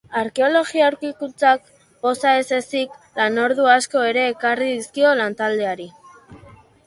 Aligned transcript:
Arkeologia 0.19 0.85
aurkikuntzak, 0.91 1.67
poza 2.05 2.31
ez 2.37 2.47
ezik, 2.59 2.97
lanordu 3.19 3.69
asko 3.75 4.01
ere 4.13 4.25
ekarri 4.31 4.71
dizkio 4.79 5.13
lantaldeari. 5.23 5.89